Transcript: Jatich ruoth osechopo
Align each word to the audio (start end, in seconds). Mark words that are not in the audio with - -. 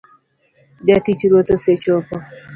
Jatich 0.87 1.21
ruoth 1.29 1.49
osechopo 1.57 2.15